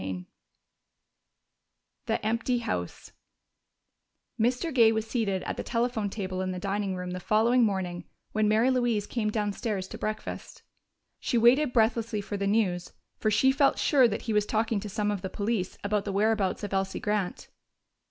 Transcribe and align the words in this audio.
CHAPTER 0.01 0.13
XVII 0.17 0.25
The 2.07 2.25
Empty 2.25 2.57
House 2.57 3.11
Mr. 4.39 4.73
Gay 4.73 4.91
was 4.91 5.05
seated 5.05 5.43
at 5.43 5.57
the 5.57 5.63
telephone 5.63 6.09
table 6.09 6.41
in 6.41 6.49
the 6.49 6.57
dining 6.57 6.95
room 6.95 7.11
the 7.11 7.19
following 7.19 7.63
morning 7.63 8.05
when 8.31 8.47
Mary 8.47 8.71
Louise 8.71 9.05
came 9.05 9.29
downstairs 9.29 9.87
to 9.89 9.99
breakfast. 9.99 10.63
She 11.19 11.37
waited 11.37 11.71
breathlessly 11.71 12.21
for 12.21 12.35
the 12.35 12.47
news, 12.47 12.93
for 13.19 13.29
she 13.29 13.51
felt 13.51 13.77
sure 13.77 14.07
that 14.07 14.23
he 14.23 14.33
was 14.33 14.47
talking 14.47 14.79
to 14.79 14.89
some 14.89 15.11
of 15.11 15.21
the 15.21 15.29
police 15.29 15.77
about 15.83 16.05
the 16.05 16.11
whereabouts 16.11 16.63
of 16.63 16.73
Elsie 16.73 16.99
Grant. 16.99 17.49